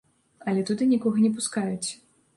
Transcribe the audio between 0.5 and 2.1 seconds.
Але туды нікога не пускаюць.